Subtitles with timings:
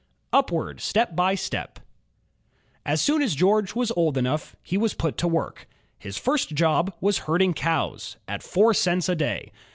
[0.33, 1.77] Upward Step by Step
[2.87, 5.67] As soon as George was old enough, he was put to work.
[5.99, 9.51] His first job was herding cows, at four cents a day.